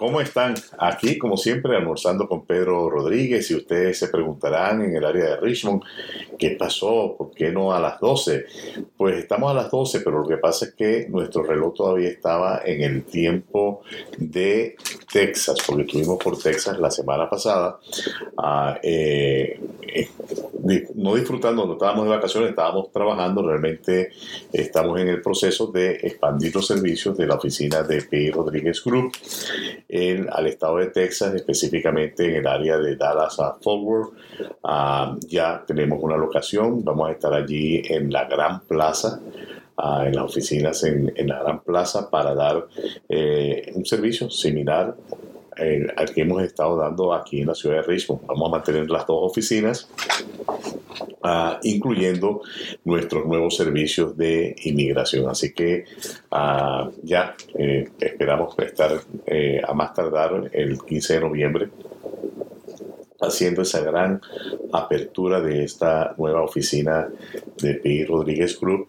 ¿Cómo 0.00 0.22
están? 0.22 0.54
Aquí, 0.78 1.18
como 1.18 1.36
siempre, 1.36 1.76
almorzando 1.76 2.26
con 2.26 2.46
Pedro 2.46 2.88
Rodríguez 2.88 3.50
y 3.50 3.54
ustedes 3.54 3.98
se 3.98 4.08
preguntarán 4.08 4.82
en 4.82 4.96
el 4.96 5.04
área 5.04 5.26
de 5.26 5.36
Richmond, 5.36 5.82
¿qué 6.38 6.52
pasó? 6.52 7.16
¿Por 7.18 7.32
qué 7.32 7.50
no 7.50 7.74
a 7.74 7.78
las 7.78 8.00
12? 8.00 8.46
Pues 8.96 9.18
estamos 9.18 9.50
a 9.50 9.54
las 9.54 9.70
12, 9.70 10.00
pero 10.00 10.22
lo 10.22 10.26
que 10.26 10.38
pasa 10.38 10.64
es 10.64 10.72
que 10.72 11.06
nuestro 11.10 11.42
reloj 11.42 11.74
todavía 11.74 12.08
estaba 12.08 12.62
en 12.64 12.80
el 12.80 13.02
tiempo 13.04 13.82
de 14.16 14.74
Texas, 15.12 15.58
porque 15.66 15.82
estuvimos 15.82 16.16
por 16.16 16.38
Texas 16.38 16.78
la 16.78 16.90
semana 16.90 17.28
pasada, 17.28 17.78
uh, 18.38 18.78
eh, 18.82 19.60
eh, 19.82 20.08
no 20.94 21.14
disfrutando, 21.14 21.66
no 21.66 21.74
estábamos 21.74 22.04
de 22.04 22.10
vacaciones, 22.10 22.50
estábamos 22.50 22.90
trabajando, 22.90 23.46
realmente 23.46 24.12
estamos 24.50 24.98
en 24.98 25.08
el 25.08 25.20
proceso 25.20 25.66
de 25.66 25.92
expandir 25.92 26.54
los 26.54 26.66
servicios 26.66 27.18
de 27.18 27.26
la 27.26 27.34
oficina 27.34 27.82
de 27.82 28.00
P. 28.00 28.30
Rodríguez 28.32 28.82
Group 28.82 29.12
en, 29.90 30.28
al 30.30 30.46
estado 30.46 30.76
de 30.76 30.86
Texas, 30.86 31.34
específicamente 31.34 32.24
en 32.26 32.36
el 32.36 32.46
área 32.46 32.78
de 32.78 32.96
Dallas 32.96 33.38
a 33.40 33.54
Forward. 33.54 34.10
Uh, 34.62 35.18
ya 35.26 35.64
tenemos 35.66 35.98
una 36.02 36.16
locación, 36.16 36.84
vamos 36.84 37.08
a 37.08 37.12
estar 37.12 37.34
allí 37.34 37.82
en 37.88 38.12
la 38.12 38.24
Gran 38.24 38.60
Plaza. 38.60 39.20
Uh, 39.76 40.02
en 40.02 40.14
las 40.14 40.24
oficinas 40.24 40.84
en, 40.84 41.10
en, 41.16 41.28
la 41.28 41.42
Gran 41.42 41.60
Plaza 41.60 42.10
para 42.10 42.34
dar 42.34 42.66
eh, 43.08 43.72
un 43.74 43.86
servicio 43.86 44.28
similar 44.28 44.94
eh, 45.56 45.86
al 45.96 46.12
que 46.12 46.22
hemos 46.22 46.42
estado 46.42 46.76
dando 46.76 47.12
aquí 47.12 47.40
en 47.40 47.48
la 47.48 47.54
ciudad 47.54 47.76
de 47.76 47.82
Richmond. 47.82 48.26
Vamos 48.26 48.48
a 48.48 48.50
mantener 48.50 48.90
las 48.90 49.06
dos 49.06 49.18
oficinas, 49.22 49.90
uh, 51.24 51.58
incluyendo 51.62 52.42
nuestros 52.84 53.26
nuevos 53.26 53.56
servicios 53.56 54.16
de 54.16 54.54
inmigración. 54.64 55.28
Así 55.28 55.52
que 55.52 55.84
uh, 56.30 56.90
ya 57.02 57.34
eh, 57.54 57.88
esperamos 58.00 58.54
estar 58.58 59.00
eh, 59.26 59.60
a 59.66 59.72
más 59.74 59.94
tardar 59.94 60.50
el 60.52 60.78
15 60.82 61.14
de 61.14 61.20
noviembre 61.20 61.68
haciendo 63.20 63.62
esa 63.62 63.80
gran 63.80 64.20
apertura 64.72 65.40
de 65.40 65.64
esta 65.64 66.14
nueva 66.16 66.42
oficina 66.42 67.08
de 67.60 67.74
P. 67.74 68.06
Rodríguez 68.08 68.58
Group 68.58 68.88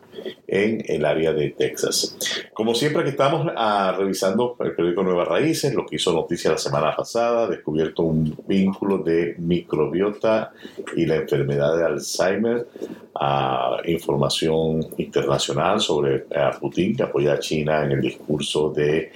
en 0.52 0.84
el 0.86 1.06
área 1.06 1.32
de 1.32 1.52
Texas. 1.52 2.18
Como 2.54 2.76
siempre 2.76 3.04
que 3.04 3.12
estamos 3.12 3.48
uh, 3.48 3.98
revisando 3.98 4.58
el 4.60 4.74
periódico 4.74 5.02
Nuevas 5.02 5.28
Raíces, 5.30 5.74
lo 5.74 5.86
que 5.86 5.96
hizo 5.96 6.12
noticia 6.12 6.52
la 6.52 6.58
semana 6.58 6.94
pasada, 6.94 7.48
descubierto 7.48 8.04
un 8.04 8.38
vínculo 8.46 8.98
de 8.98 9.36
microbiota 9.38 10.52
y 10.98 11.06
la 11.06 11.16
enfermedad 11.16 11.78
de 11.78 11.86
Alzheimer, 11.86 12.68
uh, 13.16 13.90
información 13.90 14.86
internacional 14.98 15.80
sobre 15.80 16.18
uh, 16.18 16.60
Putin 16.60 16.98
que 16.98 17.04
apoya 17.04 17.34
a 17.34 17.40
China 17.40 17.86
en 17.86 17.94
el 17.94 18.02
discurso 18.02 18.70
de 18.72 19.12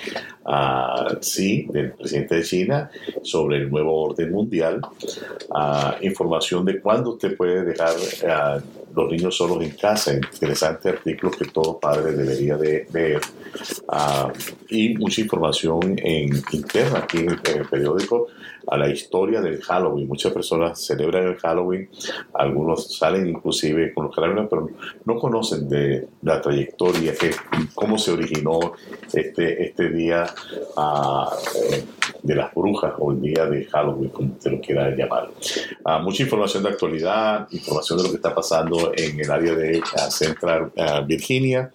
sí, 1.22 1.68
del 1.72 1.94
presidente 1.94 2.36
de 2.36 2.44
China 2.44 2.92
sobre 3.24 3.58
el 3.58 3.70
nuevo 3.70 4.04
orden 4.04 4.32
mundial, 4.32 4.80
información 6.02 6.64
de 6.66 6.80
cuándo 6.80 7.14
usted 7.14 7.36
puede 7.36 7.64
dejar 7.64 7.96
los 8.96 9.12
niños 9.12 9.36
solos 9.36 9.62
en 9.62 9.72
casa, 9.72 10.14
interesante 10.14 10.90
artículo 10.90 11.25
que 11.32 11.46
todo 11.46 11.80
padre 11.80 12.14
debería 12.14 12.58
de 12.58 12.88
ver, 12.92 13.22
uh, 13.90 14.32
y 14.70 14.96
mucha 14.96 15.22
información 15.22 15.98
en, 15.98 16.30
interna 16.52 17.00
aquí 17.00 17.20
en 17.20 17.32
el, 17.32 17.40
en 17.46 17.60
el, 17.60 17.66
periódico 17.68 18.28
a 18.68 18.78
la 18.78 18.90
historia 18.90 19.42
del 19.42 19.62
Halloween. 19.62 20.08
Muchas 20.08 20.34
personas 20.34 20.84
celebran 20.84 21.28
el 21.28 21.36
Halloween, 21.38 21.90
algunos 22.34 22.98
salen 22.98 23.28
inclusive 23.28 23.94
con 23.94 24.06
los 24.06 24.16
caramelos, 24.16 24.48
pero 24.50 24.70
no 25.06 25.20
conocen 25.20 25.70
de 25.70 26.08
la 26.22 26.42
trayectoria, 26.42 27.14
que, 27.14 27.32
cómo 27.74 27.98
se 27.98 28.12
originó 28.12 28.74
este, 29.14 29.64
este 29.66 29.90
día 29.90 30.26
uh, 30.78 31.30
de 32.24 32.36
las 32.36 32.54
brujas 32.54 32.94
o 32.98 33.12
el 33.12 33.22
día 33.22 33.46
de 33.46 33.66
Halloween, 33.66 34.10
como 34.10 34.34
usted 34.34 34.52
lo 34.52 34.62
quiera 34.62 34.90
llamar. 34.96 35.30
Uh, 35.86 36.02
mucha 36.02 36.24
información 36.24 36.64
de 36.64 36.70
actualidad, 36.70 37.48
información 37.52 37.98
de 38.00 38.04
lo 38.04 38.10
que 38.10 38.16
está 38.16 38.34
pasando 38.34 38.92
en 38.96 39.20
el 39.20 39.32
área 39.32 39.54
de 39.54 39.82
Central 40.10 40.72
Virginia, 41.16 41.72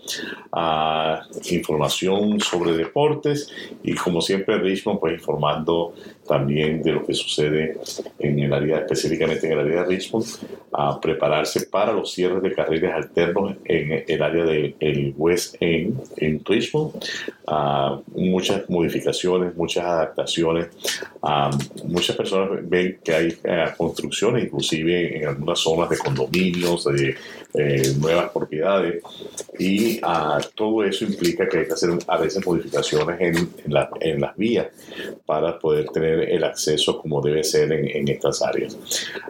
información 1.51 2.41
sobre 2.41 2.73
deportes 2.77 3.49
y 3.85 3.95
como 3.95 4.21
siempre 4.21 4.59
Richmond 4.59 4.99
pues 4.99 5.15
informando 5.15 5.95
también 6.27 6.83
de 6.83 6.93
lo 6.93 7.05
que 7.05 7.15
sucede 7.15 7.77
en 8.19 8.39
el 8.39 8.53
área, 8.53 8.79
específicamente 8.79 9.47
en 9.47 9.53
el 9.53 9.59
área 9.61 9.83
de 9.83 9.89
Richmond, 9.89 10.27
a 10.73 11.01
prepararse 11.01 11.67
para 11.67 11.93
los 11.93 12.13
cierres 12.13 12.43
de 12.43 12.53
carriles 12.53 12.93
alternos 12.93 13.57
en 13.65 14.05
el 14.07 14.23
área 14.23 14.45
del 14.45 14.77
de, 14.79 15.15
West 15.17 15.57
End 15.61 16.01
en 16.19 16.41
Richmond, 16.45 16.95
uh, 17.49 18.01
muchas 18.15 18.69
modificaciones, 18.71 19.57
muchas 19.57 19.85
adaptaciones, 19.85 20.69
uh, 21.23 21.51
muchas 21.89 22.15
personas 22.15 22.61
ven 22.63 22.99
que 23.03 23.13
hay 23.13 23.29
uh, 23.29 23.77
construcciones, 23.77 24.45
inclusive 24.45 25.19
en 25.19 25.29
algunas 25.29 25.59
zonas 25.59 25.91
de 25.91 25.99
condominios, 25.99 26.85
de 26.85 27.17
eh, 27.55 27.95
nuevas 27.99 28.31
propiedades, 28.31 29.03
y 29.61 30.01
todo 30.55 30.85
eso 30.85 31.05
implica 31.05 31.47
que 31.47 31.59
hay 31.59 31.67
que 31.67 31.75
hacer 31.75 31.91
a 32.07 32.17
veces 32.17 32.45
modificaciones 32.47 33.21
en, 33.21 33.37
en, 33.37 33.75
la, 33.75 33.91
en 34.01 34.19
las 34.19 34.35
vías 34.35 34.69
para 35.27 35.59
poder 35.59 35.87
tener 35.91 36.31
el 36.31 36.45
acceso 36.45 36.99
como 36.99 37.21
debe 37.21 37.45
ser 37.45 37.71
en, 37.71 37.87
en 37.87 38.09
estas 38.09 38.41
áreas. 38.41 38.79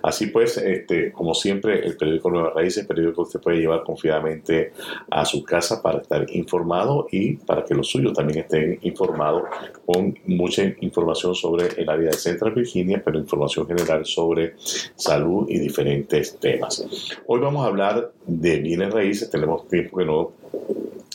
Así 0.04 0.28
pues, 0.28 0.56
este, 0.56 1.10
como 1.10 1.34
siempre, 1.34 1.84
el 1.84 1.96
periódico 1.96 2.30
Nueva 2.30 2.52
Raíces, 2.54 2.82
el 2.82 2.86
periódico 2.86 3.24
que 3.24 3.26
usted 3.26 3.40
puede 3.40 3.58
llevar 3.58 3.82
confiadamente 3.82 4.72
a 5.10 5.24
su 5.24 5.42
casa 5.42 5.82
para 5.82 5.98
estar 5.98 6.24
informado 6.30 7.08
y 7.10 7.34
para 7.34 7.64
que 7.64 7.74
los 7.74 7.88
suyos 7.88 8.12
también 8.12 8.40
estén 8.40 8.78
informados 8.82 9.42
con 9.84 10.16
mucha 10.26 10.62
información 10.80 11.34
sobre 11.34 11.68
el 11.76 11.88
área 11.90 12.10
de 12.10 12.16
Central 12.16 12.52
Virginia, 12.52 13.02
pero 13.04 13.18
información 13.18 13.66
general 13.66 14.06
sobre 14.06 14.54
salud 14.94 15.46
y 15.48 15.58
diferentes 15.58 16.38
temas. 16.38 16.86
Hoy 17.26 17.40
vamos 17.40 17.64
a 17.64 17.68
hablar 17.68 18.12
de 18.26 18.58
bienes 18.58 18.92
raíces, 18.92 19.28
tenemos 19.28 19.66
tiempo 19.66 19.98
que 19.98 20.04
no 20.04 20.19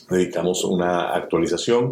dedicamos 0.10 0.64
una 0.64 1.14
actualización. 1.14 1.92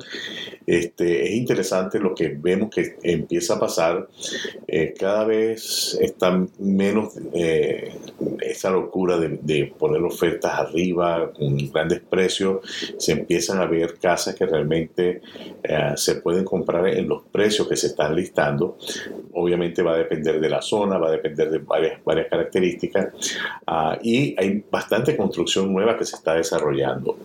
Este, 0.65 1.25
es 1.25 1.31
interesante 1.35 1.99
lo 1.99 2.13
que 2.15 2.29
vemos 2.29 2.69
que 2.69 2.97
empieza 3.03 3.55
a 3.55 3.59
pasar. 3.59 4.07
Eh, 4.67 4.93
cada 4.97 5.25
vez 5.25 5.97
está 6.01 6.45
menos 6.59 7.13
eh, 7.33 7.93
esa 8.41 8.69
locura 8.69 9.17
de, 9.17 9.73
poner 9.77 10.01
ofertas 10.03 10.53
arriba 10.53 11.31
con 11.33 11.57
grandes 11.71 12.01
precios. 12.01 12.59
Se 12.97 13.13
empiezan 13.13 13.59
a 13.59 13.65
ver 13.65 13.97
casas 13.99 14.35
que 14.35 14.45
realmente 14.45 15.21
eh, 15.63 15.93
se 15.95 16.15
pueden 16.15 16.43
comprar 16.43 16.87
en 16.87 17.07
los 17.07 17.23
precios 17.23 17.67
que 17.67 17.75
se 17.75 17.87
están 17.87 18.15
listando. 18.15 18.77
Obviamente 19.33 19.81
va 19.81 19.93
a 19.93 19.97
depender 19.97 20.39
de 20.39 20.49
la 20.49 20.61
zona, 20.61 20.97
va 20.97 21.07
a 21.07 21.11
depender 21.11 21.49
de 21.49 21.59
varias, 21.59 22.03
varias 22.03 22.27
características. 22.27 23.13
Uh, 23.67 23.97
y 24.01 24.35
hay 24.37 24.63
bastante 24.69 25.15
construcción 25.15 25.71
nueva 25.71 25.97
que 25.97 26.05
se 26.05 26.15
está 26.15 26.35
desarrollando. 26.35 27.17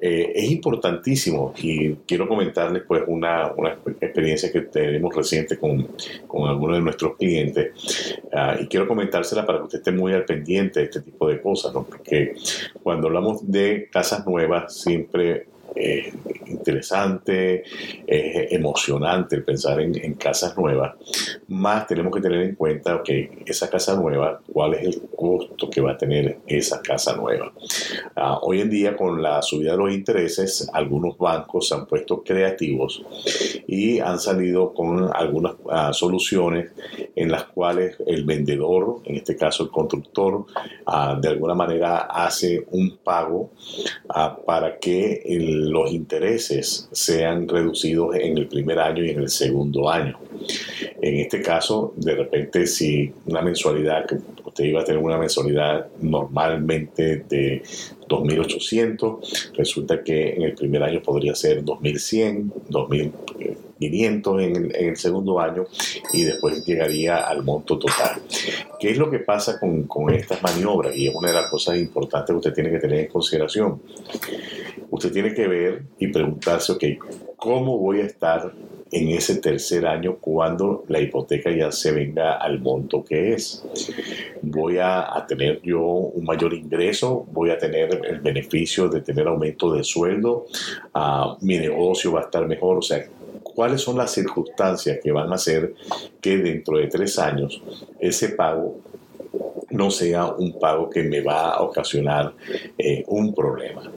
Eh, 0.00 0.32
es 0.34 0.50
importantísimo 0.50 1.54
y 1.58 1.94
quiero 2.06 2.28
comentarles 2.28 2.81
pues 2.86 3.02
una, 3.06 3.52
una 3.52 3.78
experiencia 4.00 4.50
que 4.52 4.62
tenemos 4.62 5.14
reciente 5.14 5.58
con, 5.58 5.88
con 6.26 6.48
algunos 6.48 6.76
de 6.76 6.82
nuestros 6.82 7.16
clientes. 7.16 8.18
Uh, 8.32 8.62
y 8.62 8.66
quiero 8.66 8.86
comentársela 8.88 9.44
para 9.46 9.58
que 9.58 9.64
usted 9.64 9.78
esté 9.78 9.92
muy 9.92 10.12
al 10.12 10.24
pendiente 10.24 10.80
de 10.80 10.86
este 10.86 11.00
tipo 11.00 11.28
de 11.28 11.40
cosas, 11.40 11.72
porque 11.72 12.34
cuando 12.82 13.08
hablamos 13.08 13.50
de 13.50 13.88
casas 13.90 14.26
nuevas 14.26 14.74
siempre 14.74 15.46
eh, 15.74 16.12
interesante, 16.46 17.64
eh, 18.06 18.48
emocionante 18.50 19.38
pensar 19.38 19.80
en, 19.80 19.96
en, 20.02 20.14
casas 20.14 20.56
nuevas, 20.56 20.94
más 21.48 21.86
tenemos 21.86 22.14
que 22.14 22.20
tener 22.20 22.42
en 22.42 22.54
cuenta 22.54 23.02
que 23.02 23.42
esa 23.46 23.68
casa 23.70 23.96
nueva, 23.96 24.40
cuál 24.52 24.74
es 24.74 24.84
el 24.84 25.02
costo 25.16 25.70
que 25.70 25.80
va 25.80 25.92
a 25.92 25.98
tener 25.98 26.38
esa 26.46 26.80
casa 26.82 27.16
nueva. 27.16 27.52
Uh, 28.16 28.38
hoy 28.42 28.60
en 28.60 28.70
día 28.70 28.96
con 28.96 29.22
la 29.22 29.42
subida 29.42 29.72
de 29.72 29.78
los 29.78 29.92
intereses, 29.92 30.68
algunos 30.72 31.16
bancos 31.16 31.68
se 31.68 31.74
han 31.74 31.86
puesto 31.86 32.22
creativos 32.22 33.02
y 33.66 33.98
han 33.98 34.18
salido 34.18 34.72
con 34.74 35.10
algunas 35.14 35.54
uh, 35.64 35.92
soluciones 35.92 36.70
en 37.16 37.30
las 37.30 37.44
cuales 37.44 37.96
el 38.06 38.24
vendedor, 38.24 39.00
en 39.04 39.16
este 39.16 39.36
caso 39.36 39.64
el 39.64 39.70
constructor, 39.70 40.44
uh, 40.86 41.20
de 41.20 41.28
alguna 41.28 41.54
manera 41.54 41.98
hace 41.98 42.66
un 42.70 42.98
pago 42.98 43.50
para 44.46 44.78
que 44.78 45.22
el 45.24 45.61
los 45.70 45.92
intereses 45.92 46.88
sean 46.92 47.48
reducidos 47.48 48.16
en 48.16 48.38
el 48.38 48.48
primer 48.48 48.78
año 48.78 49.04
y 49.04 49.10
en 49.10 49.20
el 49.20 49.28
segundo 49.28 49.88
año. 49.88 50.18
En 51.00 51.16
este 51.18 51.42
caso, 51.42 51.92
de 51.96 52.14
repente, 52.14 52.66
si 52.66 53.12
una 53.26 53.42
mensualidad, 53.42 54.06
que 54.06 54.16
usted 54.44 54.64
iba 54.64 54.82
a 54.82 54.84
tener 54.84 55.02
una 55.02 55.18
mensualidad 55.18 55.88
normalmente 56.00 57.24
de 57.28 57.62
2.800, 58.08 59.52
resulta 59.56 60.02
que 60.02 60.34
en 60.34 60.42
el 60.42 60.54
primer 60.54 60.82
año 60.82 61.02
podría 61.02 61.34
ser 61.34 61.64
2.100, 61.64 62.52
2.500 62.68 64.42
en 64.42 64.56
en 64.74 64.88
el 64.90 64.96
segundo 64.96 65.40
año 65.40 65.64
y 66.12 66.22
después 66.22 66.64
llegaría 66.64 67.16
al 67.16 67.42
monto 67.42 67.78
total. 67.78 68.20
¿Qué 68.78 68.90
es 68.90 68.98
lo 68.98 69.10
que 69.10 69.18
pasa 69.20 69.58
con, 69.58 69.84
con 69.84 70.12
estas 70.12 70.42
maniobras? 70.42 70.96
Y 70.96 71.08
es 71.08 71.14
una 71.14 71.28
de 71.28 71.34
las 71.34 71.50
cosas 71.50 71.78
importantes 71.78 72.32
que 72.32 72.36
usted 72.36 72.54
tiene 72.54 72.70
que 72.70 72.78
tener 72.78 73.00
en 73.00 73.08
consideración 73.08 73.80
usted 74.92 75.12
tiene 75.12 75.34
que 75.34 75.48
ver 75.48 75.82
y 75.98 76.06
preguntarse, 76.06 76.72
ok, 76.72 76.84
¿cómo 77.36 77.78
voy 77.78 78.00
a 78.00 78.04
estar 78.04 78.52
en 78.92 79.08
ese 79.08 79.36
tercer 79.36 79.86
año 79.86 80.18
cuando 80.20 80.84
la 80.88 81.00
hipoteca 81.00 81.50
ya 81.50 81.72
se 81.72 81.92
venga 81.92 82.36
al 82.36 82.60
monto 82.60 83.02
que 83.02 83.32
es. 83.32 83.64
Voy 84.42 84.76
a, 84.78 85.24
tener 85.26 85.62
yo 85.62 85.80
un 85.80 86.24
mayor 86.24 86.52
ingreso, 86.52 87.26
voy 87.32 87.50
a 87.50 87.58
tener 87.58 88.02
el 88.04 88.20
beneficio 88.20 88.88
de 88.88 89.00
tener 89.00 89.26
aumento 89.26 89.72
de 89.72 89.82
sueldo, 89.82 90.46
uh, 90.94 91.36
mi 91.40 91.58
negocio 91.58 92.12
va 92.12 92.20
a 92.20 92.24
estar 92.24 92.46
mejor, 92.46 92.78
o 92.78 92.82
sea, 92.82 93.06
cuáles 93.42 93.80
son 93.80 93.96
las 93.96 94.10
circunstancias 94.10 94.98
que 95.02 95.10
van 95.10 95.32
a 95.32 95.36
hacer 95.36 95.74
que 96.20 96.36
dentro 96.36 96.76
de 96.76 96.88
tres 96.88 97.18
años 97.18 97.62
ese 97.98 98.30
pago 98.30 98.80
no 99.70 99.90
sea 99.90 100.26
un 100.26 100.58
pago 100.58 100.90
que 100.90 101.02
me 101.02 101.22
va 101.22 101.52
a 101.52 101.62
ocasionar 101.62 102.34
eh, 102.76 103.04
un 103.06 103.34
problema. 103.34 103.90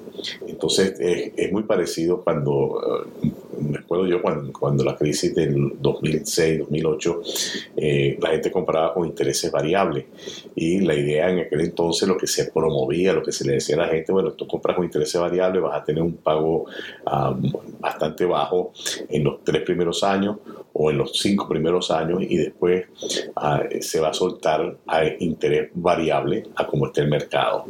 Entonces 0.48 0.96
es 1.00 1.52
muy 1.52 1.64
parecido 1.64 2.24
cuando, 2.24 3.06
eh, 3.24 3.32
me 3.60 3.80
acuerdo 3.80 4.08
yo 4.08 4.22
cuando, 4.22 4.52
cuando, 4.52 4.84
la 4.84 4.96
crisis 4.96 5.34
del 5.34 5.74
2006, 5.80 6.60
2008, 6.60 7.22
eh, 7.78 8.18
la 8.22 8.30
gente 8.30 8.52
compraba 8.52 8.94
con 8.94 9.06
intereses 9.06 9.52
variables. 9.52 10.06
Y 10.56 10.80
la 10.80 10.96
idea 10.96 11.30
en 11.30 11.40
aquel 11.40 11.62
entonces 11.62 12.08
lo 12.08 12.18
que 12.18 12.28
se 12.28 12.52
promovía, 12.52 13.14
lo 13.14 13.24
que 13.24 13.32
se 13.32 13.46
le 13.46 13.54
decía 13.54 13.76
a 13.76 13.80
la 13.80 13.88
gente, 13.88 14.12
bueno, 14.12 14.32
tú 14.32 14.48
compras 14.48 14.76
con 14.76 14.86
intereses 14.86 15.20
variables, 15.20 15.62
vas 15.62 15.82
a 15.82 15.84
tener 15.84 16.04
un 16.04 16.18
pago 16.18 16.66
um, 17.06 17.52
bastante 17.80 18.26
bajo 18.26 18.72
en 19.10 19.24
los 19.24 19.44
tres 19.44 19.62
primeros 19.64 20.04
años 20.04 20.38
o 20.78 20.92
en 20.92 20.98
los 20.98 21.18
cinco 21.20 21.48
primeros 21.48 21.90
años 21.90 22.22
y 22.22 22.36
después 22.36 22.86
uh, 23.38 23.82
se 23.82 24.00
va 24.02 24.10
a 24.10 24.14
soltar 24.14 24.78
a 24.86 25.06
interés 25.20 25.70
variable 25.74 26.44
a 26.56 26.68
como 26.68 26.88
esté 26.88 27.02
el 27.02 27.08
mercado, 27.08 27.66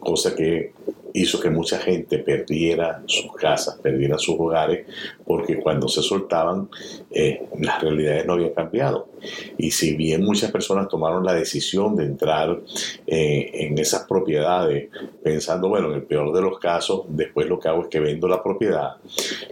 cosa 0.00 0.34
que 0.34 0.72
hizo 1.16 1.40
que 1.40 1.48
mucha 1.48 1.78
gente 1.78 2.18
perdiera 2.18 3.02
sus 3.06 3.32
casas, 3.32 3.78
perdiera 3.82 4.18
sus 4.18 4.36
hogares, 4.38 4.86
porque 5.24 5.56
cuando 5.56 5.88
se 5.88 6.02
soltaban, 6.02 6.68
eh, 7.10 7.48
las 7.58 7.80
realidades 7.80 8.26
no 8.26 8.34
habían 8.34 8.52
cambiado. 8.52 9.08
Y 9.56 9.70
si 9.70 9.96
bien 9.96 10.22
muchas 10.22 10.52
personas 10.52 10.88
tomaron 10.88 11.24
la 11.24 11.32
decisión 11.32 11.96
de 11.96 12.04
entrar 12.04 12.60
eh, 13.06 13.50
en 13.54 13.78
esas 13.78 14.04
propiedades, 14.06 14.90
pensando, 15.22 15.70
bueno, 15.70 15.88
en 15.88 15.94
el 15.94 16.02
peor 16.02 16.34
de 16.34 16.42
los 16.42 16.58
casos, 16.58 17.04
después 17.08 17.48
lo 17.48 17.58
que 17.58 17.68
hago 17.68 17.82
es 17.82 17.88
que 17.88 18.00
vendo 18.00 18.28
la 18.28 18.42
propiedad, 18.42 18.96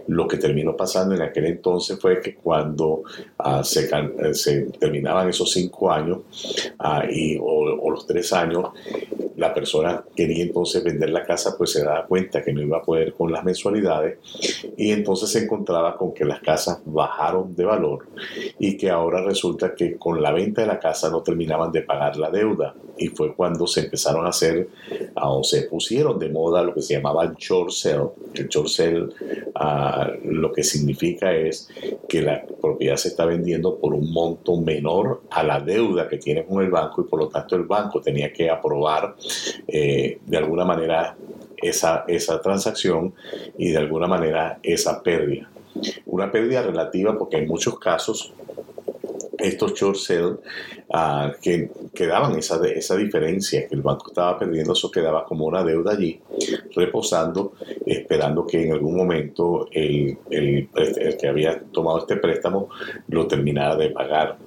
lo 0.07 0.27
que 0.27 0.37
terminó 0.37 0.77
pasando 0.77 1.15
en 1.15 1.23
aquel 1.23 1.47
entonces 1.47 1.99
fue 1.99 2.21
que 2.21 2.35
cuando 2.35 2.94
ah, 3.39 3.63
se, 3.63 3.85
eh, 3.85 4.33
se, 4.33 4.61
terminaban 4.79 5.29
esos 5.29 5.51
cinco 5.51 5.91
años 5.91 6.19
ah, 6.79 7.03
y, 7.09 7.37
o 7.41 7.89
los 7.89 8.05
tres 8.05 8.31
años, 8.33 8.69
la 9.37 9.53
persona 9.53 10.03
quería 10.15 10.43
entonces 10.43 10.83
vender 10.83 11.09
la 11.09 11.25
casa, 11.25 11.55
pues 11.57 11.71
se 11.71 11.83
daba 11.83 12.05
cuenta 12.05 12.43
que 12.43 12.53
no 12.53 12.61
iba 12.61 12.77
a 12.77 12.81
poder 12.81 13.13
con 13.13 13.31
las 13.31 13.43
mensualidades 13.43 14.19
y 14.77 14.91
entonces 14.91 15.29
se 15.29 15.43
encontraba 15.43 15.97
con 15.97 16.13
que 16.13 16.25
las 16.25 16.41
casas 16.41 16.79
bajaron 16.85 17.55
de 17.55 17.65
valor 17.65 18.07
y 18.59 18.77
que 18.77 18.89
ahora 18.89 19.21
resulta 19.21 19.75
que 19.75 19.97
con 19.97 20.21
la 20.21 20.31
venta 20.31 20.61
de 20.61 20.67
la 20.67 20.79
casa 20.79 21.09
no 21.09 21.21
terminaban 21.21 21.71
de 21.71 21.81
pagar 21.81 22.17
la 22.17 22.29
deuda 22.29 22.73
y 22.97 23.07
fue 23.07 23.35
cuando 23.35 23.67
se 23.67 23.81
empezaron 23.81 24.25
a 24.25 24.29
hacer 24.29 24.69
o 25.15 25.43
se 25.43 25.63
pusieron 25.63 26.17
de 26.19 26.29
moda 26.29 26.63
lo 26.63 26.73
que 26.73 26.81
se 26.81 26.95
llamaba 26.95 27.33
short 27.37 27.71
sale. 27.71 28.09
El 28.33 28.47
short 28.47 28.67
sale 28.67 29.01
uh, 29.01 29.11
lo 30.23 30.51
que 30.51 30.63
significa 30.63 31.35
es 31.35 31.69
que 32.07 32.21
la 32.21 32.45
propiedad 32.61 32.95
se 32.95 33.09
está 33.09 33.25
vendiendo 33.25 33.77
por 33.77 33.93
un 33.93 34.11
monto 34.11 34.57
menor 34.57 35.23
a 35.29 35.43
la 35.43 35.59
deuda 35.59 36.07
que 36.07 36.17
tiene 36.17 36.45
con 36.45 36.63
el 36.63 36.69
banco 36.69 37.01
y 37.01 37.05
por 37.05 37.19
lo 37.19 37.27
tanto 37.27 37.55
el 37.55 37.63
banco 37.63 38.01
tenía 38.01 38.31
que 38.31 38.49
aprobar 38.49 39.15
eh, 39.67 40.19
de 40.25 40.37
alguna 40.37 40.65
manera 40.65 41.15
esa, 41.57 42.05
esa 42.07 42.41
transacción 42.41 43.13
y 43.57 43.71
de 43.71 43.77
alguna 43.77 44.07
manera 44.07 44.59
esa 44.63 45.01
pérdida. 45.01 45.49
Una 46.05 46.31
pérdida 46.31 46.61
relativa 46.61 47.17
porque 47.17 47.37
en 47.37 47.47
muchos 47.47 47.77
casos 47.79 48.33
estos 49.37 49.73
short 49.73 49.97
sale 49.97 50.35
uh, 50.89 51.31
que 51.41 51.69
quedaban 51.93 52.37
esa, 52.37 52.65
esa 52.67 52.95
diferencia 52.95 53.67
que 53.67 53.75
el 53.75 53.81
banco 53.81 54.07
estaba 54.09 54.37
perdiendo, 54.37 54.73
eso 54.73 54.91
quedaba 54.91 55.25
como 55.25 55.45
una 55.45 55.63
deuda 55.63 55.93
allí, 55.93 56.19
reposando, 56.75 57.53
esperando 57.85 58.45
que 58.45 58.65
en 58.65 58.73
algún 58.73 58.95
momento 58.95 59.67
el, 59.71 60.17
el, 60.29 60.69
el 60.75 61.17
que 61.17 61.27
había 61.27 61.59
tomado 61.71 61.99
este 61.99 62.17
préstamo 62.17 62.69
lo 63.07 63.27
terminara 63.27 63.75
de 63.75 63.89
pagar. 63.89 64.37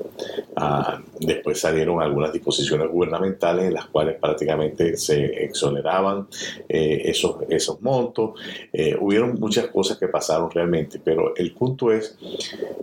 Uh, 0.61 1.01
después 1.21 1.61
salieron 1.61 2.03
algunas 2.03 2.33
disposiciones 2.33 2.89
gubernamentales 2.89 3.67
en 3.67 3.75
las 3.75 3.87
cuales 3.87 4.17
prácticamente 4.17 4.97
se 4.97 5.45
exoneraban 5.45 6.27
eh, 6.69 7.03
esos, 7.05 7.37
esos 7.49 7.81
montos. 7.81 8.41
Eh, 8.73 8.97
hubieron 9.01 9.39
muchas 9.39 9.69
cosas 9.69 9.99
que 9.99 10.09
pasaron 10.09 10.51
realmente, 10.51 11.01
pero 11.03 11.37
el 11.37 11.53
punto 11.53 11.93
es 11.93 12.17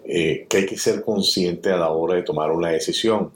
eh, 0.06 0.45
que 0.48 0.57
hay 0.57 0.66
que 0.66 0.77
ser 0.77 1.04
consciente 1.04 1.69
a 1.69 1.77
la 1.77 1.89
hora 1.89 2.16
de 2.16 2.24
tomar 2.24 2.51
una 2.51 2.69
decisión. 2.69 3.31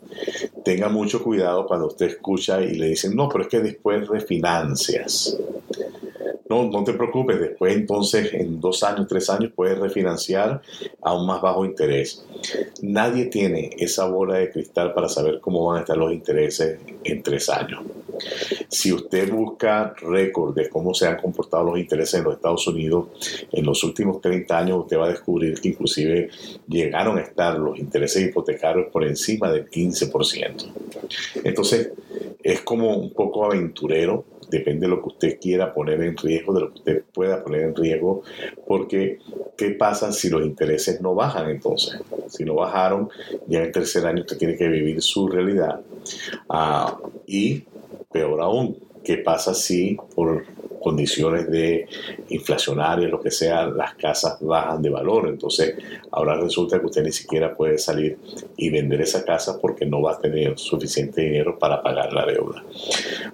Tenga 0.64 0.88
mucho 0.88 1.22
cuidado 1.22 1.66
cuando 1.66 1.88
usted 1.88 2.08
escucha 2.08 2.62
y 2.62 2.76
le 2.76 2.88
dicen, 2.88 3.16
no, 3.16 3.28
pero 3.28 3.44
es 3.44 3.50
que 3.50 3.60
después 3.60 4.08
refinancias. 4.08 5.38
No, 6.50 6.68
no 6.68 6.84
te 6.84 6.94
preocupes, 6.94 7.40
después 7.40 7.76
entonces 7.76 8.34
en 8.34 8.60
dos 8.60 8.82
años, 8.82 9.06
tres 9.08 9.30
años 9.30 9.52
puedes 9.56 9.78
refinanciar 9.78 10.64
a 11.00 11.14
un 11.14 11.28
más 11.28 11.44
bajo 11.44 11.64
interés. 11.64 12.26
Nadie 12.82 13.26
tiene 13.26 13.70
esa 13.78 14.08
bola 14.08 14.40
de 14.40 14.50
cristal 14.50 14.96
para 14.96 15.08
saber 15.10 15.40
cómo 15.42 15.64
van 15.66 15.78
a 15.78 15.80
estar 15.82 15.96
los 15.96 16.12
intereses 16.12 16.80
en 17.04 17.22
tres 17.22 17.50
años. 17.50 17.84
Si 18.68 18.92
usted 18.92 19.32
busca 19.32 19.94
récord 20.02 20.56
de 20.56 20.70
cómo 20.70 20.96
se 20.96 21.06
han 21.06 21.18
comportado 21.18 21.66
los 21.66 21.78
intereses 21.78 22.16
en 22.16 22.24
los 22.24 22.34
Estados 22.34 22.68
Unidos 22.68 23.08
en 23.52 23.64
los 23.64 23.84
últimos 23.84 24.20
30 24.20 24.58
años, 24.58 24.80
usted 24.80 24.98
va 24.98 25.06
a 25.06 25.10
descubrir 25.10 25.62
que 25.62 25.70
inclusive 25.70 26.30
llegaron 26.68 27.20
a 27.20 27.22
estar 27.22 27.60
los 27.60 27.78
intereses 27.78 28.28
hipotecarios 28.28 28.88
por 28.92 29.06
encima 29.06 29.52
del 29.52 29.70
15%. 29.70 30.66
Entonces, 31.44 31.92
es 32.44 32.62
como 32.62 32.96
un 32.96 33.14
poco 33.14 33.46
aventurero 33.46 34.26
depende 34.50 34.82
de 34.82 34.88
lo 34.88 35.02
que 35.02 35.10
usted 35.10 35.40
quiera 35.40 35.74
poner 35.74 36.02
en 36.02 36.18
riesgo, 36.18 36.54
de 36.54 36.62
lo 36.62 36.70
que 36.70 36.80
usted 36.80 37.04
pueda 37.14 37.44
poner 37.44 37.62
en 37.62 37.76
riesgo, 37.76 38.24
porque 38.68 39.20
¿qué 39.56 39.72
pasa 39.72 40.12
si 40.12 40.30
los 40.30 40.44
intereses 40.44 41.02
no 41.02 41.16
bajan 41.16 41.50
entonces? 41.50 42.02
Si 42.28 42.44
no 42.44 42.56
bajaron, 42.56 43.10
ya 43.48 43.60
en 43.60 43.66
el 43.66 43.72
tercer 43.72 44.06
año 44.06 44.22
usted 44.22 44.38
tiene 44.38 44.58
que 44.58 44.68
vivir 44.68 45.02
su 45.02 45.28
realidad. 45.28 45.82
Ah, 46.50 46.98
y 47.28 47.64
peor 48.12 48.42
aún, 48.42 48.78
¿qué 49.04 49.18
pasa 49.18 49.54
si 49.54 49.98
por 50.16 50.46
condiciones 50.80 51.50
de 51.50 51.88
inflacionarias, 52.30 53.12
lo 53.12 53.22
que 53.22 53.32
sea, 53.32 53.66
las 53.68 53.96
casas 53.96 54.38
bajan 54.42 54.82
de 54.82 54.90
valor. 54.90 55.28
Entonces, 55.28 55.76
ahora 56.12 56.36
resulta 56.36 56.80
que 56.80 56.86
usted 56.86 57.04
ni 57.04 57.12
siquiera 57.12 57.56
puede 57.56 57.78
salir 57.78 58.18
y 58.58 58.70
vender 58.70 59.02
esa 59.02 59.24
casa 59.24 59.60
porque 59.60 59.86
no 59.86 60.02
va 60.02 60.14
a 60.14 60.20
tener 60.20 60.58
suficiente 60.58 61.22
dinero 61.22 61.58
para 61.58 61.82
pagar 61.82 62.14
la 62.14 62.26
deuda. 62.26 62.64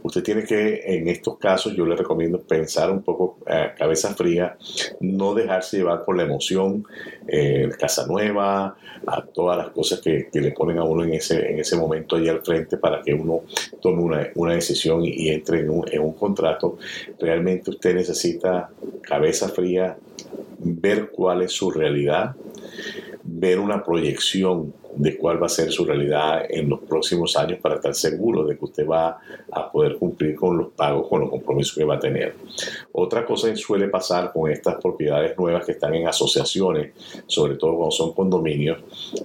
Usted 0.04 0.24
tiene 0.24 0.44
que, 0.44 0.82
en 0.86 1.08
estos 1.08 1.38
casos, 1.38 1.76
yo 1.76 1.86
le 1.86 1.96
recomiendo 1.96 2.40
pensar 2.42 2.92
un 2.92 3.02
poco 3.02 3.38
a 3.46 3.74
cabeza 3.74 4.14
fría, 4.16 4.58
no 5.00 5.34
dejarse 5.34 5.78
llevar 5.78 6.06
por 6.06 6.18
la 6.18 6.24
emoción, 6.24 6.86
eh, 7.28 7.70
casa 7.80 8.06
nueva, 8.08 8.76
a 9.08 9.22
todas 9.22 9.58
las 9.58 9.70
cosas 9.70 10.00
que, 10.02 10.28
le 10.34 10.52
ponen 10.52 10.78
a 10.80 10.84
uno 10.84 11.04
en 11.04 11.14
ese, 11.14 11.52
en 11.52 11.60
ese 11.60 11.76
momento 11.76 12.16
allí 12.16 12.28
al 12.28 12.42
frente 12.42 12.78
para 12.78 13.02
que 13.02 13.14
uno 13.14 13.42
tome 13.82 14.02
una, 14.02 14.28
una 14.36 14.54
decisión 14.54 15.04
y, 15.04 15.30
entre 15.30 15.62
en 15.62 15.70
un, 15.70 15.86
en 15.92 16.02
un 16.02 16.14
contrato 16.14 16.78
realmente 17.36 17.70
usted 17.70 17.94
necesita 17.94 18.70
cabeza 19.02 19.50
fría, 19.50 19.98
ver 20.60 21.10
cuál 21.12 21.42
es 21.42 21.52
su 21.52 21.70
realidad, 21.70 22.34
ver 23.24 23.60
una 23.60 23.84
proyección 23.84 24.74
de 24.96 25.18
cuál 25.18 25.42
va 25.42 25.48
a 25.48 25.50
ser 25.50 25.72
su 25.72 25.86
realidad 25.86 26.46
en 26.50 26.70
los 26.70 26.80
próximos 26.82 27.36
años 27.38 27.60
para 27.60 27.76
estar 27.76 27.94
seguro 27.94 28.46
de 28.46 28.58
que 28.58 28.66
usted 28.66 28.88
va 28.88 29.20
a 29.52 29.72
poder 29.72 29.98
cumplir 29.98 30.36
con 30.36 30.58
los 30.58 30.70
pagos, 30.70 31.08
con 31.08 31.22
los 31.22 31.30
compromisos 31.30 31.76
que 31.76 31.84
va 31.84 31.96
a 31.96 32.00
tener. 32.00 32.36
Otra 32.94 33.26
cosa 33.26 33.50
que 33.50 33.58
suele 33.58 33.88
pasar 33.90 34.32
con 34.32 34.50
estas 34.50 34.76
propiedades 34.76 35.38
nuevas 35.38 35.66
que 35.66 35.74
están 35.74 35.94
en 35.96 36.08
asociaciones, 36.08 36.94
sobre 37.28 37.56
todo 37.56 37.76
cuando 37.76 37.92
son 37.92 38.14
condominios, 38.14 38.80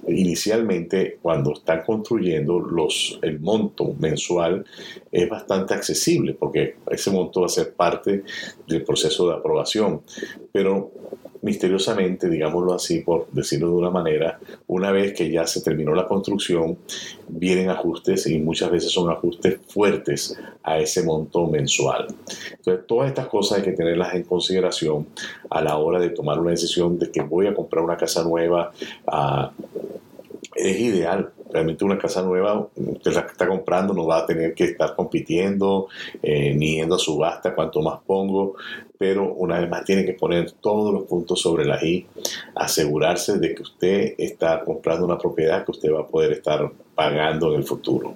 inicialmente 0.07 1.17
cuando 1.21 1.53
están 1.53 1.83
construyendo 1.85 2.59
los, 2.59 3.19
el 3.21 3.39
monto 3.39 3.93
mensual 3.99 4.65
es 5.11 5.29
bastante 5.29 5.73
accesible 5.73 6.33
porque 6.33 6.75
ese 6.89 7.11
monto 7.11 7.41
va 7.41 7.45
a 7.47 7.49
ser 7.49 7.73
parte 7.73 8.23
del 8.67 8.83
proceso 8.83 9.27
de 9.27 9.35
aprobación, 9.35 10.01
pero 10.51 10.91
misteriosamente, 11.41 12.29
digámoslo 12.29 12.73
así, 12.73 12.99
por 12.99 13.27
decirlo 13.31 13.67
de 13.67 13.73
una 13.73 13.89
manera, 13.89 14.39
una 14.67 14.91
vez 14.91 15.13
que 15.13 15.29
ya 15.29 15.47
se 15.47 15.61
terminó 15.61 15.95
la 15.95 16.07
construcción, 16.07 16.77
vienen 17.27 17.69
ajustes 17.69 18.27
y 18.27 18.39
muchas 18.39 18.71
veces 18.71 18.91
son 18.91 19.09
ajustes 19.09 19.59
fuertes 19.67 20.37
a 20.63 20.79
ese 20.79 21.03
monto 21.03 21.47
mensual. 21.47 22.07
Entonces, 22.51 22.85
todas 22.87 23.09
estas 23.09 23.27
cosas 23.27 23.57
hay 23.57 23.63
que 23.63 23.71
tenerlas 23.71 24.13
en 24.13 24.23
consideración 24.23 25.07
a 25.49 25.61
la 25.61 25.77
hora 25.77 25.99
de 25.99 26.09
tomar 26.09 26.39
una 26.39 26.51
decisión 26.51 26.99
de 26.99 27.11
que 27.11 27.21
voy 27.21 27.47
a 27.47 27.53
comprar 27.53 27.83
una 27.83 27.97
casa 27.97 28.23
nueva. 28.23 28.71
Es 30.55 30.79
ideal. 30.79 31.31
Realmente 31.51 31.83
una 31.83 31.97
casa 31.97 32.21
nueva, 32.21 32.67
usted 32.75 33.11
la 33.13 33.21
está 33.21 33.47
comprando, 33.47 33.93
no 33.93 34.05
va 34.05 34.19
a 34.19 34.25
tener 34.25 34.53
que 34.53 34.65
estar 34.65 34.95
compitiendo, 34.95 35.87
eh, 36.21 36.53
ni 36.53 36.75
yendo 36.75 36.95
a 36.95 36.99
subasta 36.99 37.53
cuanto 37.53 37.81
más 37.81 37.99
pongo, 38.05 38.55
pero 38.97 39.33
una 39.33 39.59
vez 39.59 39.69
más 39.69 39.83
tiene 39.83 40.05
que 40.05 40.13
poner 40.13 40.51
todos 40.53 40.93
los 40.93 41.03
puntos 41.03 41.41
sobre 41.41 41.65
la 41.65 41.83
I, 41.83 42.05
asegurarse 42.55 43.37
de 43.37 43.53
que 43.53 43.63
usted 43.63 44.13
está 44.17 44.63
comprando 44.63 45.05
una 45.05 45.17
propiedad 45.17 45.65
que 45.65 45.71
usted 45.71 45.91
va 45.91 46.01
a 46.01 46.07
poder 46.07 46.33
estar 46.33 46.71
pagando 46.95 47.49
en 47.51 47.55
el 47.55 47.63
futuro. 47.63 48.13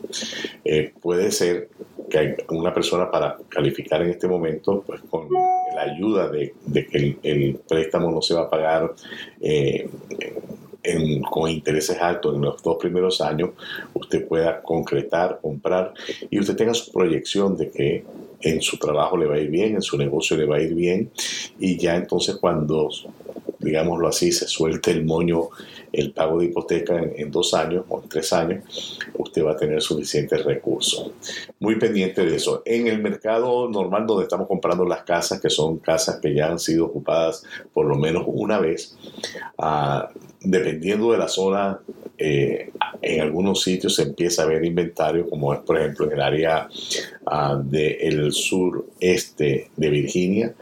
Eh, 0.64 0.94
puede 1.02 1.32
ser 1.32 1.70
que 2.10 2.38
una 2.50 2.74
persona 2.74 3.10
para 3.10 3.38
calificar 3.50 4.02
en 4.02 4.12
este 4.12 4.28
momento, 4.28 4.84
pues 4.86 5.02
con 5.10 5.28
la 5.76 5.82
ayuda 5.82 6.30
de, 6.30 6.54
que 6.72 7.18
el, 7.24 7.60
préstamo 7.68 8.12
no 8.12 8.22
se 8.22 8.36
va 8.36 8.44
a 8.44 8.50
pagar 8.50 8.94
eh, 9.42 9.90
con 11.30 11.50
intereses 11.50 11.98
altos 12.00 12.36
en 12.36 12.42
los 12.42 12.62
dos 12.62 12.78
primeros 12.78 13.22
años, 13.22 13.52
usted 13.94 14.28
pueda 14.28 14.62
concretar, 14.62 15.40
comprar 15.42 15.94
y 16.30 16.40
usted 16.40 16.56
tenga 16.56 16.74
su 16.74 16.92
proyección 16.92 17.58
de 17.58 17.70
que 17.70 18.06
en 18.46 18.62
su 18.62 18.78
trabajo 18.78 19.18
le 19.18 19.26
va 19.26 19.36
a 19.36 19.40
ir 19.40 19.50
bien, 19.50 19.76
en 19.76 19.82
su 19.82 19.98
negocio 19.98 20.38
le 20.38 20.46
va 20.46 20.58
a 20.58 20.62
ir 20.62 20.76
bien 20.76 21.10
y 21.60 21.78
ya 21.78 21.96
entonces 21.96 22.36
cuando, 22.36 22.90
digámoslo 23.58 24.08
así, 24.08 24.32
se 24.32 24.48
suelte 24.48 24.92
el 24.92 25.04
moño 25.04 25.50
el 25.92 26.12
pago 26.12 26.40
de 26.40 26.46
hipoteca 26.46 27.02
en, 27.16 27.32
dos 27.32 27.54
años 27.54 27.86
o 27.88 28.02
en 28.02 28.10
tres 28.10 28.34
años, 28.34 29.00
usted 29.14 29.44
va 29.46 29.54
a 29.54 29.58
tener 29.58 29.82
suficientes 29.82 30.44
recursos. 30.44 31.12
Muy 31.60 31.78
pendiente 31.78 32.26
de 32.26 32.36
eso. 32.36 32.62
En 32.66 32.88
el 32.88 33.02
mercado 33.02 33.70
normal 33.70 34.06
donde 34.06 34.24
estamos 34.24 34.48
comprando 34.48 34.86
las 34.86 35.04
casas, 35.04 35.40
que 35.40 35.50
son 35.50 35.78
casas 35.78 36.20
que 36.22 36.34
ya 36.34 36.48
han 36.48 36.60
sido 36.60 36.86
ocupadas 36.86 37.44
por 37.74 37.86
lo 37.86 37.96
menos 37.96 38.26
una 38.28 38.60
vez, 38.60 38.98
uh, 39.58 40.02
dependiendo 40.42 41.14
de 41.14 41.18
la 41.18 41.30
zona, 41.30 41.80
eh, 42.18 42.72
en 43.02 43.22
algunos 43.22 43.62
sitios 43.62 43.96
se 43.96 44.04
empieza 44.04 44.44
a 44.44 44.46
ver 44.46 44.64
inventario, 44.64 45.30
como 45.30 45.54
es 45.54 45.60
por 45.62 45.78
ejemplo 45.78 46.06
en 46.06 46.14
el 46.14 46.22
área 46.22 46.70
uh, 47.26 47.62
del 47.64 48.32
sureste 48.32 49.70
de 49.76 49.90
Virginia. 49.90 50.56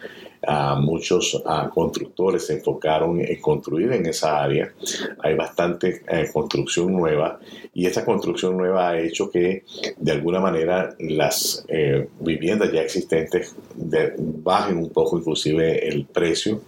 Uh, 0.45 0.75
muchos 0.81 1.41
constructores 1.73 2.47
se 2.47 2.55
enfocaron 2.55 3.21
en 3.21 3.39
construir 3.39 3.93
en 3.93 4.05
esa 4.05 4.43
área. 4.43 4.73
Hay 5.19 5.35
bastante 5.35 6.01
eh, 6.05 6.29
construcción 6.33 6.91
nueva 6.91 7.39
y 7.73 7.85
esta 7.85 8.03
construcción 8.03 8.57
nueva 8.57 8.89
ha 8.89 8.99
hecho 8.99 9.31
que 9.31 9.63
de 9.97 10.11
alguna 10.11 10.41
manera 10.41 10.93
las 10.99 11.63
eh, 11.69 12.09
viviendas 12.19 12.73
ya 12.73 12.81
existentes 12.81 13.55
bajen 13.73 14.77
un 14.77 14.89
poco 14.89 15.17
inclusive 15.17 15.87
el 15.87 16.05
precio 16.07 16.63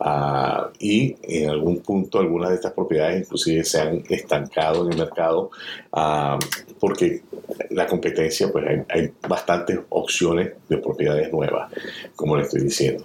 Ah, 0.00 0.70
y 0.78 1.16
en 1.22 1.50
algún 1.50 1.80
punto 1.80 2.20
algunas 2.20 2.50
de 2.50 2.56
estas 2.56 2.72
propiedades 2.72 3.22
inclusive 3.22 3.64
se 3.64 3.80
han 3.80 4.04
estancado 4.08 4.86
en 4.86 4.92
el 4.92 4.98
mercado 4.98 5.50
ah, 5.92 6.38
porque 6.78 7.22
la 7.70 7.86
competencia, 7.86 8.50
pues 8.52 8.64
hay, 8.88 9.10
bastantes 9.28 9.80
opciones 9.88 10.52
de 10.68 10.78
propiedades 10.78 11.32
nuevas, 11.32 11.72
como 12.14 12.36
le 12.36 12.44
estoy 12.44 12.62
diciendo. 12.62 13.04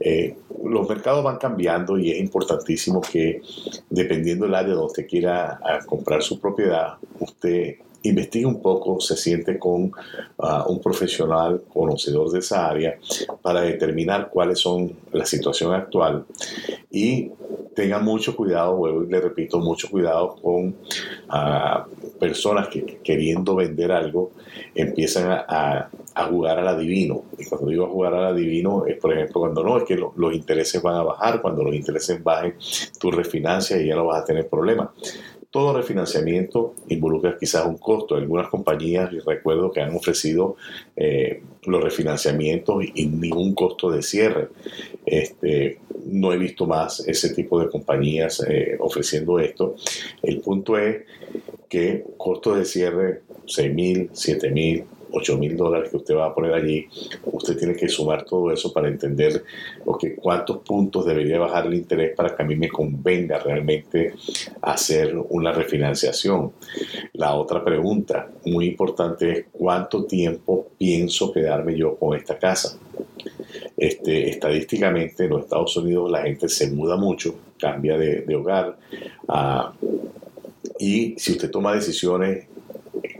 Eh, 0.00 0.36
los 0.64 0.88
mercados 0.88 1.24
van 1.24 1.38
cambiando 1.38 1.98
y 1.98 2.10
es 2.10 2.18
importantísimo 2.18 3.00
que 3.00 3.40
dependiendo 3.88 4.44
del 4.44 4.54
área 4.54 4.74
donde 4.74 4.86
usted 4.86 5.06
quiera 5.06 5.60
ah, 5.62 5.78
comprar 5.86 6.22
su 6.22 6.38
propiedad, 6.38 6.94
usted 7.20 7.76
investigue 8.04 8.46
un 8.46 8.60
poco, 8.60 9.00
se 9.00 9.16
siente 9.16 9.58
con 9.58 9.92
ah, 10.38 10.64
un 10.68 10.80
profesional 10.80 11.62
conocedor 11.72 12.30
de 12.30 12.38
esa 12.38 12.68
área 12.68 12.98
para 13.42 13.62
determinar 13.62 14.30
cuáles 14.30 14.60
son 14.60 14.92
la 15.12 15.24
situación 15.24 15.72
actual 15.72 16.24
y 16.90 17.30
tenga 17.74 17.98
mucho 17.98 18.36
cuidado, 18.36 18.76
vuelvo 18.76 19.04
y 19.04 19.08
le 19.08 19.20
repito, 19.20 19.58
mucho 19.58 19.90
cuidado 19.90 20.36
con 20.36 20.76
ah, 21.28 21.86
personas 22.20 22.68
que 22.68 23.00
queriendo 23.02 23.56
vender 23.56 23.90
algo 23.90 24.32
empiezan 24.74 25.30
a, 25.30 25.90
jugar 26.30 26.60
al 26.60 26.68
adivino. 26.68 27.24
Y 27.38 27.44
cuando 27.44 27.68
digo 27.68 27.88
jugar 27.88 28.14
al 28.14 28.26
adivino 28.26 28.86
es, 28.86 28.96
por 28.98 29.12
ejemplo, 29.12 29.40
cuando 29.40 29.64
no, 29.64 29.76
es 29.76 29.84
que 29.84 29.96
los 29.96 30.32
intereses 30.32 30.80
van 30.80 30.94
a 30.94 31.02
bajar, 31.02 31.42
cuando 31.42 31.64
los 31.64 31.74
intereses 31.74 32.22
bajen, 32.22 32.54
tú 33.00 33.10
refinancias 33.10 33.80
y 33.80 33.88
ya 33.88 33.96
no 33.96 34.06
vas 34.06 34.22
a 34.22 34.24
tener 34.24 34.48
problemas. 34.48 34.90
Todo 35.54 35.72
refinanciamiento 35.72 36.74
involucra 36.88 37.38
quizás 37.38 37.64
un 37.64 37.78
costo. 37.78 38.16
Algunas 38.16 38.48
compañías, 38.48 39.08
recuerdo 39.24 39.70
que 39.70 39.80
han 39.80 39.94
ofrecido 39.94 40.56
eh, 40.96 41.44
los 41.62 41.80
refinanciamientos 41.80 42.82
y 42.92 43.06
ningún 43.06 43.54
costo 43.54 43.88
de 43.88 44.02
cierre. 44.02 44.48
Este, 45.06 45.78
no 46.06 46.32
he 46.32 46.38
visto 46.38 46.66
más 46.66 47.06
ese 47.06 47.32
tipo 47.32 47.60
de 47.60 47.68
compañías 47.68 48.44
eh, 48.48 48.76
ofreciendo 48.80 49.38
esto. 49.38 49.76
El 50.24 50.40
punto 50.40 50.76
es 50.76 51.04
que 51.68 52.04
costos 52.16 52.58
de 52.58 52.64
cierre 52.64 53.22
6 53.46 53.74
mil, 53.74 54.10
7 54.12 54.50
mil, 54.50 54.84
8 55.16 55.38
mil 55.38 55.56
dólares 55.56 55.90
que 55.90 55.96
usted 55.96 56.14
va 56.14 56.26
a 56.26 56.34
poner 56.34 56.52
allí, 56.52 56.86
usted 57.24 57.56
tiene 57.56 57.74
que 57.74 57.88
sumar 57.88 58.24
todo 58.24 58.50
eso 58.50 58.72
para 58.72 58.88
entender 58.88 59.44
cuántos 60.20 60.58
puntos 60.58 61.06
debería 61.06 61.38
bajar 61.38 61.66
el 61.66 61.74
interés 61.74 62.14
para 62.16 62.34
que 62.34 62.42
a 62.42 62.46
mí 62.46 62.56
me 62.56 62.68
convenga 62.68 63.38
realmente 63.38 64.14
hacer 64.62 65.16
una 65.30 65.52
refinanciación. 65.52 66.52
La 67.12 67.34
otra 67.34 67.64
pregunta 67.64 68.28
muy 68.44 68.66
importante 68.66 69.30
es 69.30 69.44
cuánto 69.52 70.04
tiempo 70.04 70.68
pienso 70.78 71.32
quedarme 71.32 71.76
yo 71.76 71.96
con 71.96 72.16
esta 72.16 72.38
casa. 72.38 72.78
Este, 73.76 74.30
estadísticamente 74.30 75.24
en 75.24 75.30
los 75.30 75.42
Estados 75.42 75.76
Unidos 75.76 76.10
la 76.10 76.22
gente 76.22 76.48
se 76.48 76.70
muda 76.70 76.96
mucho, 76.96 77.34
cambia 77.58 77.96
de, 77.98 78.34
hogar. 78.34 78.76
Ah, 79.28 79.72
y 80.78 81.14
si 81.18 81.32
usted 81.32 81.50
toma 81.50 81.74
decisiones 81.74 82.46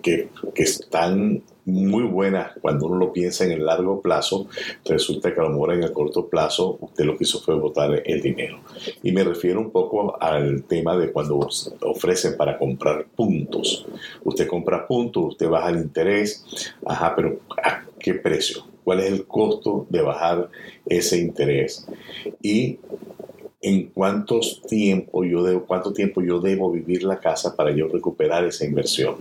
que, 0.03 0.29
que, 0.55 0.63
están 0.63 1.43
muy 1.67 2.05
buena 2.05 2.53
cuando 2.61 2.87
uno 2.87 2.97
lo 2.97 3.13
piensa 3.13 3.45
en 3.45 3.53
el 3.53 3.65
largo 3.65 4.01
plazo, 4.01 4.47
resulta 4.85 5.35
que 5.35 5.41
a 5.41 5.45
lo 5.45 5.51
mejor 5.51 5.75
en 5.75 5.83
el 5.83 5.93
corto 5.93 6.29
plazo 6.29 6.79
usted 6.81 7.05
lo 7.05 7.17
que 7.17 7.25
hizo 7.25 7.41
fue 7.41 7.55
botar 7.55 8.03
el 8.05 8.21
dinero. 8.21 8.61
Y 9.03 9.13
me 9.13 9.25
refiero 9.25 9.61
un 9.61 9.71
poco 9.71 10.21
al 10.21 10.65
tema 10.65 10.97
de 10.97 11.13
cuando 11.13 11.49
ofrecen 11.83 12.37
para 12.37 12.59
comprar 12.59 13.07
puntos. 13.15 13.87
Usted 14.25 14.47
compra 14.47 14.87
puntos, 14.87 15.25
usted 15.33 15.49
baja 15.49 15.71
el 15.71 15.77
interés, 15.77 16.45
ajá, 16.85 17.15
pero 17.17 17.39
¿a 17.63 17.85
qué 17.99 18.15
precio? 18.15 18.65
¿Cuál 18.85 19.01
es 19.01 19.13
el 19.13 19.27
costo 19.27 19.87
de 19.89 20.03
bajar 20.03 20.51
ese 20.87 21.19
interés? 21.19 21.87
Y 22.43 22.79
en 23.63 23.87
cuántos 23.87 24.61
tiempo 24.69 25.25
yo 25.25 25.43
debo, 25.43 25.65
cuánto 25.65 25.95
tiempo 25.95 26.21
yo 26.21 26.39
debo 26.39 26.71
vivir 26.71 27.03
la 27.03 27.19
casa 27.19 27.57
para 27.57 27.71
yo 27.71 27.89
recuperar 27.89 28.45
esa 28.45 28.67
inversión. 28.67 29.17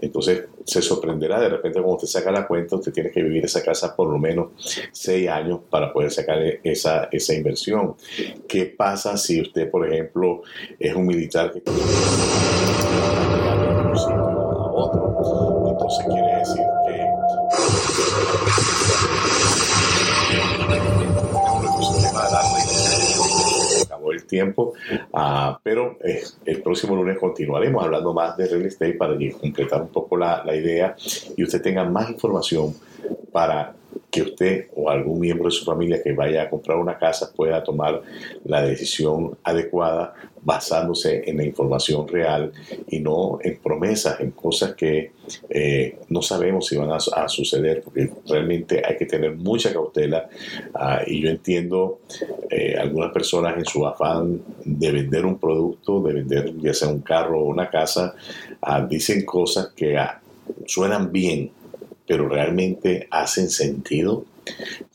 Entonces 0.00 0.44
se 0.64 0.82
sorprenderá 0.82 1.40
de 1.40 1.48
repente 1.48 1.80
cuando 1.80 1.96
usted 1.96 2.08
saca 2.08 2.30
la 2.30 2.46
cuenta, 2.46 2.76
usted 2.76 2.92
tiene 2.92 3.10
que 3.10 3.22
vivir 3.22 3.44
esa 3.44 3.62
casa 3.62 3.94
por 3.94 4.08
lo 4.08 4.18
menos 4.18 4.48
seis 4.92 5.28
años 5.28 5.60
para 5.68 5.92
poder 5.92 6.10
sacar 6.10 6.38
esa, 6.62 7.08
esa 7.10 7.34
inversión. 7.34 7.94
¿Qué 8.46 8.66
pasa 8.66 9.16
si 9.16 9.40
usted, 9.40 9.70
por 9.70 9.86
ejemplo, 9.86 10.42
es 10.78 10.94
un 10.94 11.06
militar 11.06 11.52
que 11.52 11.62
tiempo, 24.28 24.74
ah, 25.12 25.58
pero 25.62 25.98
eh, 26.04 26.22
el 26.44 26.62
próximo 26.62 26.94
lunes 26.94 27.18
continuaremos 27.18 27.82
hablando 27.82 28.14
más 28.14 28.36
de 28.36 28.46
real 28.46 28.66
estate 28.66 28.94
para 28.94 29.14
completar 29.40 29.82
un 29.82 29.88
poco 29.88 30.16
la, 30.16 30.44
la 30.44 30.54
idea 30.54 30.94
y 31.36 31.42
usted 31.42 31.60
tenga 31.60 31.84
más 31.84 32.08
información 32.10 32.74
para 33.32 33.74
que 34.10 34.22
usted 34.22 34.66
o 34.74 34.90
algún 34.90 35.20
miembro 35.20 35.46
de 35.46 35.50
su 35.50 35.64
familia 35.64 36.02
que 36.02 36.12
vaya 36.12 36.42
a 36.42 36.50
comprar 36.50 36.78
una 36.78 36.98
casa 36.98 37.32
pueda 37.34 37.62
tomar 37.62 38.02
la 38.44 38.62
decisión 38.62 39.36
adecuada 39.42 40.14
basándose 40.42 41.28
en 41.28 41.36
la 41.36 41.44
información 41.44 42.06
real 42.06 42.52
y 42.88 43.00
no 43.00 43.38
en 43.42 43.58
promesas, 43.58 44.20
en 44.20 44.30
cosas 44.30 44.74
que 44.74 45.12
eh, 45.50 45.98
no 46.08 46.22
sabemos 46.22 46.66
si 46.66 46.76
van 46.76 46.90
a, 46.90 47.28
suceder, 47.28 47.82
porque 47.82 48.10
realmente 48.26 48.82
hay 48.84 48.96
que 48.96 49.06
tener 49.06 49.36
mucha 49.36 49.72
cautela. 49.72 50.28
Ah, 50.74 51.02
y 51.06 51.20
yo 51.20 51.28
entiendo 51.28 52.00
eh, 52.50 52.76
algunas 52.78 53.12
personas 53.12 53.58
en 53.58 53.66
su 53.66 53.86
afán 53.86 54.40
de 54.64 54.92
vender 54.92 55.26
un 55.26 55.38
producto, 55.38 56.00
de 56.02 56.14
vender 56.14 56.54
ya 56.58 56.72
sea 56.72 56.88
un 56.88 57.00
carro 57.00 57.40
o 57.40 57.44
una 57.44 57.68
casa, 57.68 58.14
ah, 58.62 58.80
dicen 58.80 59.24
cosas 59.24 59.68
que 59.76 59.98
ah, 59.98 60.20
suenan 60.66 61.12
bien, 61.12 61.50
pero 62.08 62.26
realmente 62.26 63.06
hacen 63.10 63.50
sentido, 63.50 64.24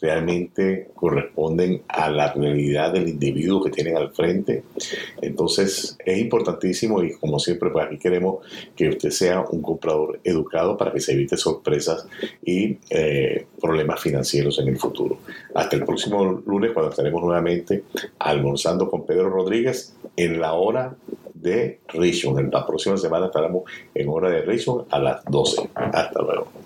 realmente 0.01 0.89
corresponden 0.95 1.83
a 1.87 2.09
la 2.09 2.33
realidad 2.33 2.91
del 2.91 3.07
individuo 3.07 3.63
que 3.63 3.69
tienen 3.69 3.95
al 3.95 4.11
frente. 4.11 4.63
Entonces 5.21 5.95
es 6.03 6.17
importantísimo 6.17 7.03
y 7.03 7.13
como 7.13 7.37
siempre 7.37 7.69
pues 7.69 7.85
aquí 7.85 7.99
queremos 7.99 8.43
que 8.75 8.89
usted 8.89 9.11
sea 9.11 9.41
un 9.41 9.61
comprador 9.61 10.19
educado 10.23 10.75
para 10.75 10.91
que 10.91 10.99
se 10.99 11.13
evite 11.13 11.37
sorpresas 11.37 12.07
y 12.43 12.79
eh, 12.89 13.45
problemas 13.61 14.01
financieros 14.01 14.57
en 14.57 14.69
el 14.69 14.77
futuro. 14.77 15.19
Hasta 15.53 15.75
el 15.75 15.85
próximo 15.85 16.41
lunes 16.45 16.71
cuando 16.71 16.89
estaremos 16.89 17.21
nuevamente 17.21 17.83
almorzando 18.17 18.89
con 18.89 19.05
Pedro 19.05 19.29
Rodríguez 19.29 19.95
en 20.17 20.41
la 20.41 20.53
hora 20.53 20.95
de 21.35 21.79
Richmond. 21.89 22.51
La 22.51 22.65
próxima 22.65 22.97
semana 22.97 23.27
estaremos 23.27 23.63
en 23.93 24.09
hora 24.09 24.31
de 24.31 24.41
Richmond 24.41 24.85
a 24.89 24.97
las 24.97 25.23
12. 25.25 25.69
Hasta 25.75 26.21
luego. 26.23 26.62